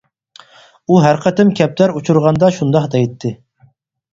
ئۇ 0.93 0.97
ھەر 1.03 1.19
قېتىم 1.25 1.51
كەپتەر 1.59 1.93
ئۇچۇرغاندا 1.99 2.51
شۇنداق 2.59 2.89
دەيتتى. 2.97 3.37